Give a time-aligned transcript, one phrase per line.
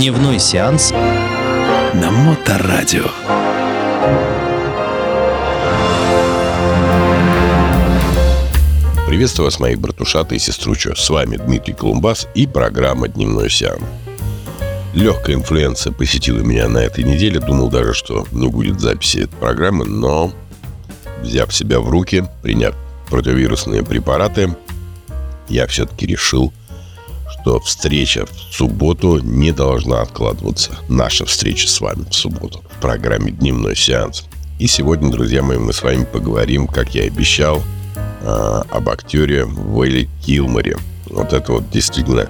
[0.00, 3.04] Дневной сеанс на Моторадио.
[9.06, 10.94] Приветствую вас, мои братушаты и сестручо.
[10.96, 13.82] С вами Дмитрий Колумбас и программа «Дневной сеанс».
[14.94, 17.38] Легкая инфлюенция посетила меня на этой неделе.
[17.38, 20.32] Думал даже, что не будет записи этой программы, но,
[21.20, 22.74] взяв себя в руки, приняв
[23.10, 24.56] противовирусные препараты,
[25.50, 26.54] я все-таки решил,
[27.40, 30.76] что встреча в субботу не должна откладываться.
[30.88, 34.24] Наша встреча с вами в субботу в программе «Дневной сеанс».
[34.58, 37.62] И сегодня, друзья мои, мы с вами поговорим, как я и обещал,
[38.20, 40.76] э, об актере Вэлли Килморе.
[41.06, 42.28] Вот это вот действительно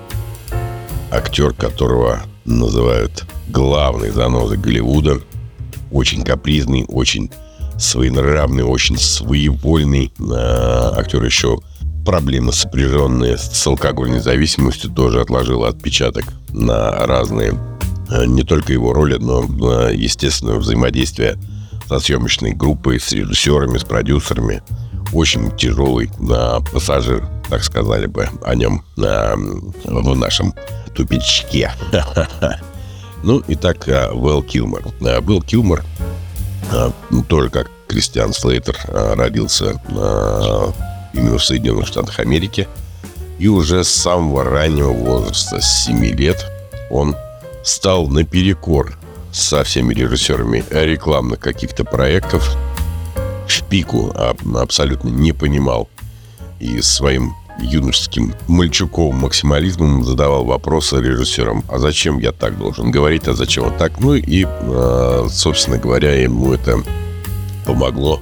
[1.11, 5.21] актер, которого называют главной занозой Голливуда.
[5.91, 7.33] Очень капризный, очень
[7.79, 10.13] своенравный, очень своевольный.
[10.21, 11.59] Э, актер еще
[12.05, 17.55] проблемы, сопряженные с алкогольной зависимостью, тоже отложил отпечаток на разные,
[18.11, 21.37] э, не только его роли, но, э, естественно, взаимодействие
[21.89, 24.63] со съемочной группой, с режиссерами, с продюсерами–
[25.13, 29.35] очень тяжелый э, пассажир, так сказали бы о нем э,
[29.85, 30.55] в нашем
[30.95, 31.73] тупичке.
[33.23, 34.83] Ну, и так, Вэл Килмор.
[34.99, 35.85] Вэл Килмор,
[37.11, 39.75] ну, тоже как Кристиан Слейтер, родился
[41.13, 42.69] именно в Соединенных Штатах Америки.
[43.39, 46.45] И уже с самого раннего возраста, с 7 лет,
[46.91, 47.17] он
[47.65, 48.99] стал наперекор
[49.33, 52.57] со всеми режиссерами рекламных каких-то проектов,
[53.47, 54.13] в пику
[54.55, 55.89] абсолютно не понимал.
[56.59, 63.35] И своим юношеским мальчуковым максимализмом задавал вопросы режиссерам, а зачем я так должен говорить, а
[63.35, 63.99] зачем вот так.
[64.01, 66.83] Ну и, а, собственно говоря, ему это
[67.67, 68.21] помогло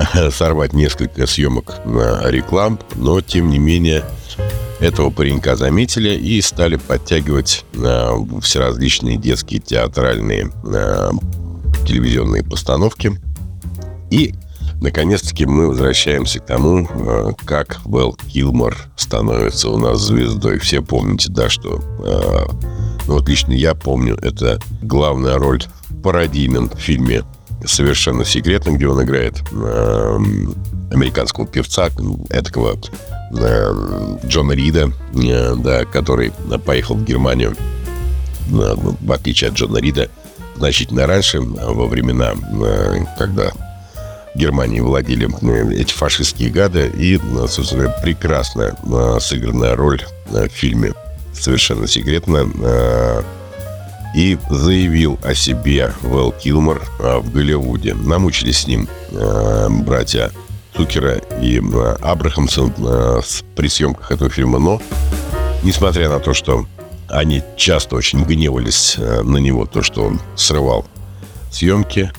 [0.30, 4.04] сорвать несколько съемок на реклам, но, тем не менее,
[4.80, 8.10] этого паренька заметили и стали подтягивать э,
[8.42, 11.10] все различные детские театральные э,
[11.86, 13.12] телевизионные постановки–
[14.10, 14.34] и,
[14.80, 20.58] наконец-таки, мы возвращаемся к тому, э, как Вэл Килмор становится у нас звездой.
[20.58, 21.80] Все помните, да, что...
[22.04, 22.46] Э,
[23.06, 27.22] ну, вот лично я помню, это главная роль в пародийном фильме
[27.64, 30.18] «Совершенно секретно», где он играет э,
[30.90, 31.88] американского певца,
[32.30, 32.78] этакого
[34.26, 34.92] Джона Рида,
[35.58, 36.32] да, который
[36.64, 37.54] поехал в Германию,
[38.48, 40.10] в отличие от Джона Рида,
[40.56, 42.34] значительно раньше, во времена,
[43.16, 43.52] когда
[44.34, 46.90] Германии владели э, эти фашистские гады.
[46.96, 50.92] И, э, собственно говоря, прекрасная э, сыгранная роль в фильме
[51.32, 53.24] совершенно секретно.
[54.14, 57.94] И заявил о себе Вэл Килмор в Голливуде.
[57.94, 58.88] Намучились с ним
[59.84, 60.32] братья
[60.76, 61.62] Цукера и
[62.00, 62.72] Абрахамсон
[63.54, 64.58] при съемках этого фильма.
[64.58, 64.82] Но,
[65.62, 66.66] несмотря на то, что
[67.08, 70.86] они часто очень гневались на него, то, что он срывал
[71.50, 72.10] съемки,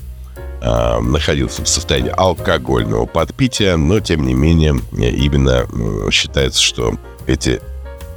[0.61, 6.97] э, находился в состоянии алкогольного подпития, но тем не менее именно э, считается, что
[7.27, 7.61] эти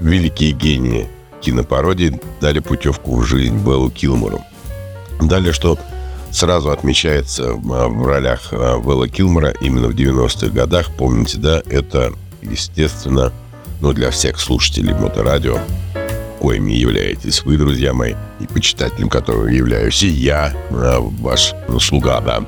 [0.00, 1.08] великие гении
[1.44, 4.40] кинопародии дали путевку в жизнь Беллу Килмору.
[5.20, 5.78] Далее, что
[6.30, 12.12] сразу отмечается в ролях Белла Килмора именно в 90-х годах, помните, да, это,
[12.42, 13.32] естественно,
[13.80, 15.58] ну, для всех слушателей моторадио,
[16.40, 22.44] коими являетесь вы, друзья мои, и почитателем которого являюсь и я, а, ваш слуга, да.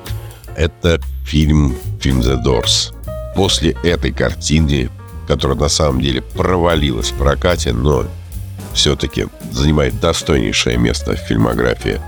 [0.57, 2.95] Это фильм, фильм The Doors.
[3.35, 4.91] После этой картины,
[5.29, 8.07] которая на самом деле провалилась в прокате, но
[8.77, 12.01] все-таки занимает достойнейшее место в фильмографии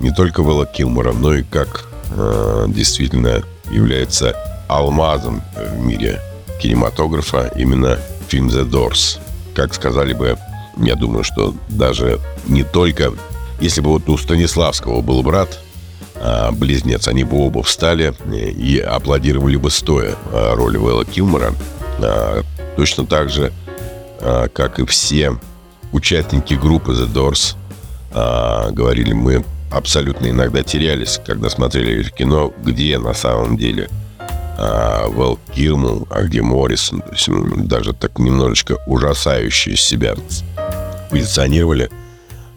[0.00, 4.34] не только Вэлла Килмора, но и как э, действительно является
[4.68, 6.20] алмазом в мире
[6.60, 7.98] кинематографа именно
[8.28, 9.18] фильм The Doors.
[9.54, 10.38] Как сказали бы
[10.80, 13.12] я думаю, что даже не только...
[13.60, 15.58] Если бы вот у Станиславского был брат,
[16.14, 21.52] а, близнец, они бы оба встали и аплодировали бы стоя а, роли Вэлла Килмора.
[21.98, 22.42] А,
[22.76, 23.52] точно так же,
[24.20, 25.36] как и все
[25.92, 27.56] участники группы The Doors,
[28.72, 33.88] говорили, мы абсолютно иногда терялись, когда смотрели кино, где на самом деле
[34.56, 37.02] Вэл Килмор, а где Моррисон.
[37.02, 37.28] То есть
[37.68, 40.14] даже так немножечко ужасающие себя
[41.10, 41.90] позиционировали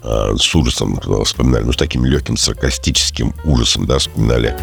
[0.04, 4.58] э, с ужасом, вспоминали, ну, с таким легким саркастическим ужасом, да, вспоминали.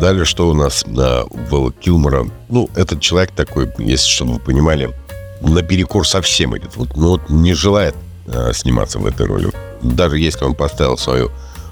[0.00, 2.26] Далее, что у нас да, Вэлла Килмора?
[2.48, 4.94] Ну, этот человек такой, если чтобы вы понимали,
[5.40, 6.76] наперекор совсем идет.
[6.76, 7.94] Вот, ну, вот не желает
[8.26, 9.50] э, сниматься в этой роли.
[9.82, 11.30] Даже если он поставил свою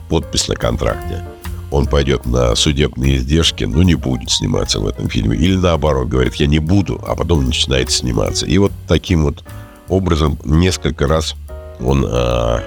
[0.09, 1.23] подпись на контракте,
[1.71, 5.37] он пойдет на судебные издержки, но не будет сниматься в этом фильме.
[5.37, 8.47] Или наоборот, говорит, я не буду, а потом начинает сниматься.
[8.47, 9.45] И вот таким вот
[9.89, 11.35] образом несколько раз
[11.81, 12.61] он э,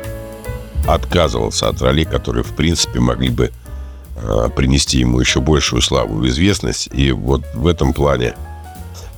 [0.88, 3.52] отказывался от ролей, которые, в принципе, могли бы
[4.16, 6.90] э, принести ему еще большую славу и известность.
[6.94, 8.36] И вот в этом плане...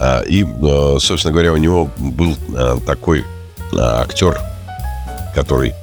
[0.01, 3.23] Э, и, э, собственно говоря, у него был э, такой э,
[3.77, 4.39] актер,
[5.35, 5.73] который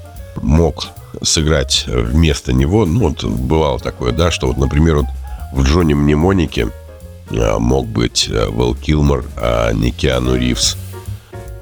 [0.43, 0.88] мог
[1.23, 2.85] сыграть вместо него.
[2.85, 5.06] Ну, вот бывало такое, да, что вот, например, вот
[5.53, 6.69] в Джонни Мнемонике
[7.31, 10.76] мог быть Вэл Килмор, а не Киану Ривз.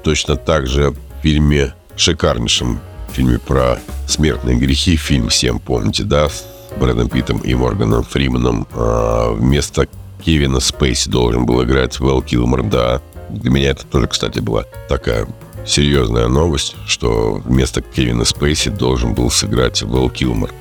[0.03, 2.79] Точно так же в фильме, шикарнейшем
[3.11, 6.45] фильме про смертные грехи, фильм всем помните, да, с
[6.79, 9.87] Брэдом Питтом и Морганом Фриманом вместо
[10.23, 13.01] Кевина Спейси должен был играть Вэл Килмор, да.
[13.29, 15.27] Для меня это тоже, кстати, была такая
[15.65, 20.51] серьезная новость, что вместо Кевина Спейси должен был сыграть Вэл Килмор.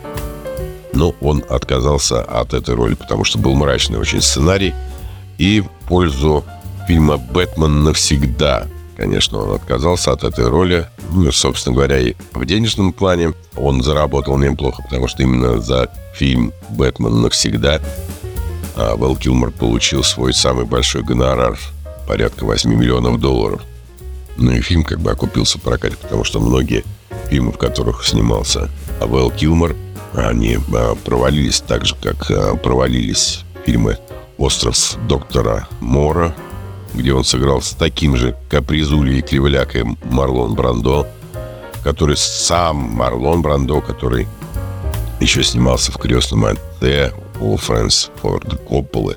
[0.92, 4.74] Но он отказался от этой роли, потому что был мрачный очень сценарий.
[5.38, 6.44] И в пользу
[6.86, 8.66] фильма «Бэтмен навсегда»
[8.96, 10.88] Конечно, он отказался от этой роли.
[11.12, 16.52] Ну, собственно говоря, и в денежном плане он заработал неплохо, потому что именно за фильм
[16.70, 17.80] «Бэтмен навсегда»
[18.76, 21.58] а, Вэл Килмор получил свой самый большой гонорар,
[22.06, 23.62] порядка 8 миллионов долларов.
[24.36, 26.84] Ну и фильм как бы окупился в прокате, потому что многие
[27.28, 28.68] фильмы, в которых снимался
[29.00, 29.74] Вэл Килмер,
[30.14, 33.98] они а, провалились так же, как а, провалились фильмы
[34.38, 34.76] «Остров
[35.08, 36.34] доктора Мора»,
[36.94, 41.06] где он сыграл с таким же капризулей и кривлякой Марлон Брандо,
[41.82, 44.26] который сам Марлон Брандо, который
[45.20, 49.16] еще снимался в «Крестном отце» у Фрэнсис Форда Копполы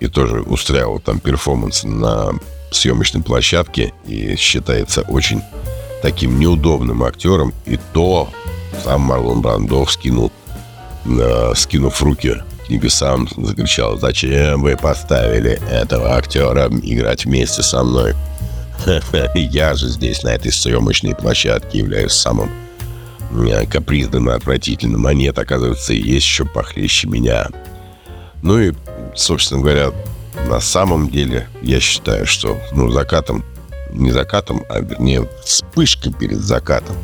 [0.00, 2.32] и тоже устраивал там перформанс на
[2.70, 5.42] съемочной площадке и считается очень
[6.02, 7.52] таким неудобным актером.
[7.66, 8.28] И то
[8.84, 10.32] сам Марлон Брандо скинул,
[11.04, 18.14] э, скинув руки небесам закричал, зачем вы поставили этого актера играть вместе со мной?
[19.34, 22.50] Я же здесь, на этой съемочной площадке, являюсь самым
[23.70, 27.48] капризным и отвратительным, а нет, оказывается, есть еще похлеще меня.
[28.42, 28.72] Ну и,
[29.14, 29.92] собственно говоря,
[30.48, 33.44] на самом деле, я считаю, что, ну, закатом,
[33.92, 36.96] не закатом, а вернее, вспышкой перед закатом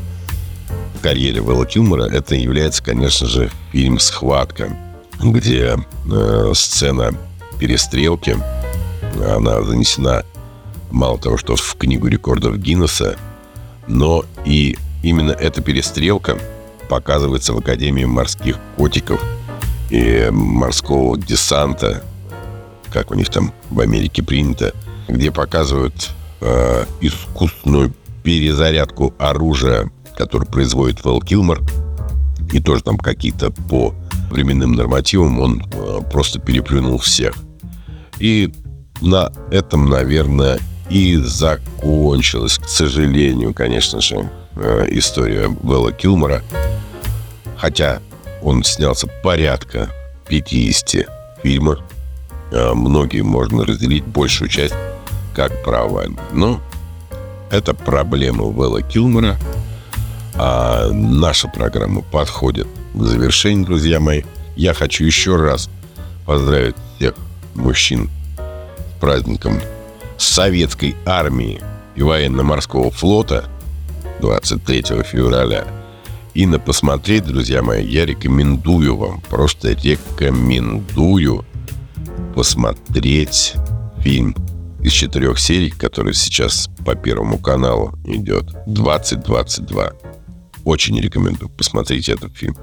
[1.07, 4.77] карьере Вэлла Килмора это является, конечно же, фильм «Схватка»,
[5.21, 5.77] где
[6.11, 7.15] э, сцена
[7.61, 8.37] перестрелки,
[9.25, 10.25] она занесена
[10.91, 13.17] мало того, что в книгу рекордов Гиннесса,
[13.87, 14.77] но и
[15.07, 16.37] именно эта перестрелка
[16.89, 19.23] показывается в Академии морских котиков
[19.89, 22.03] и морского десанта,
[22.91, 24.73] как у них там в Америке принято,
[25.09, 26.11] где показывают
[26.41, 27.95] э, искусственную
[28.25, 31.61] перезарядку оружия, которую производит Вэл Килмор,
[32.53, 33.95] и тоже там какие-то по
[34.31, 37.35] временным нормативам он э, просто переплюнул всех.
[38.19, 38.53] И
[39.01, 40.59] на этом, наверное,
[40.91, 46.43] и закончилась, к сожалению, конечно же, э, история Белла Килмора.
[47.57, 48.01] Хотя
[48.43, 49.91] он снялся порядка
[50.29, 51.09] 50
[51.43, 51.79] фильмов.
[52.53, 54.75] Э, многие можно разделить большую часть
[55.35, 56.05] как права.
[56.33, 56.61] Но
[57.51, 59.37] это проблема Белла Килмора.
[60.35, 64.23] А наша программа подходит к завершению, друзья мои,
[64.55, 65.71] я хочу еще раз
[66.27, 67.15] поздравить всех
[67.55, 69.61] мужчин с праздником
[70.19, 71.63] советской армии
[71.95, 73.45] и военно-морского флота
[74.21, 75.67] 23 февраля.
[76.35, 81.45] И на посмотреть, друзья мои, я рекомендую вам, просто рекомендую
[82.35, 83.55] посмотреть
[84.01, 84.37] фильм
[84.83, 89.93] из четырех серий, который сейчас по Первому каналу идет, 2022.
[90.65, 92.57] Очень рекомендую посмотреть этот фильм.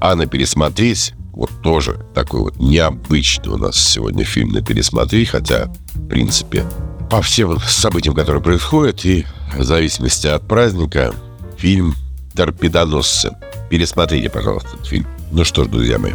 [0.00, 5.66] А на пересмотреть, вот тоже такой вот необычный у нас сегодня фильм на пересмотреть, хотя,
[5.94, 6.64] в принципе,
[7.10, 11.14] по всем событиям, которые происходят, и в зависимости от праздника,
[11.56, 11.94] фильм
[12.34, 13.32] «Торпедоносцы».
[13.70, 15.06] Пересмотрите, пожалуйста, этот фильм.
[15.30, 16.12] Ну что ж, друзья мои,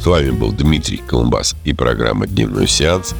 [0.00, 3.14] с вами был Дмитрий Колумбас и программа «Дневной сеанс».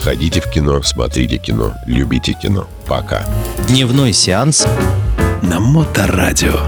[0.00, 2.68] Ходите в кино, смотрите кино, любите кино.
[2.86, 3.26] Пока.
[3.66, 4.66] Дневной сеанс
[5.42, 6.58] На Моторадио.